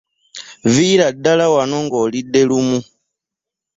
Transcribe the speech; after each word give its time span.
Viira 0.73 1.05
ddala 1.15 1.45
wano 1.53 1.77
ng'olidde 1.85 2.41
lumu. 2.49 2.79